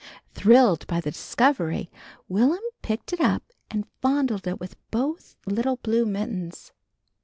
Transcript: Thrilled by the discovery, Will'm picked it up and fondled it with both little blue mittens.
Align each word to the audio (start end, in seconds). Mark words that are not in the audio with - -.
Thrilled 0.33 0.87
by 0.87 0.99
the 0.99 1.11
discovery, 1.11 1.91
Will'm 2.27 2.57
picked 2.81 3.13
it 3.13 3.19
up 3.21 3.43
and 3.69 3.85
fondled 4.01 4.47
it 4.47 4.59
with 4.59 4.75
both 4.89 5.35
little 5.45 5.75
blue 5.75 6.07
mittens. 6.07 6.71